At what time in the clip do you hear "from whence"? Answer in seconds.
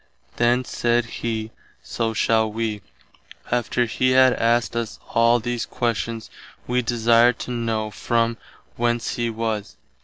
7.91-9.13